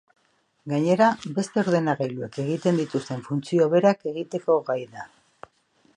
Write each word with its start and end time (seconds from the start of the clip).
Gainera 0.71 1.09
beste 1.35 1.61
ordenagailuek 1.63 2.41
egiten 2.45 2.81
dituzten 2.83 3.23
funtzio 3.29 3.71
berak 3.77 4.05
egiteko 4.15 4.57
gai 4.71 4.79
da. 4.97 5.09